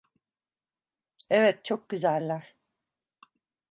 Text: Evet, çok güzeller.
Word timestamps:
Evet, 1.29 1.65
çok 1.65 1.89
güzeller. 1.89 2.55